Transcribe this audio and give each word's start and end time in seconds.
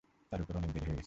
তার 0.29 0.39
ওপর, 0.43 0.51
এখন 0.53 0.59
অনেক 0.61 0.71
দেরি 0.75 0.85
হয়ে 0.85 0.89
গেছে। 0.93 0.99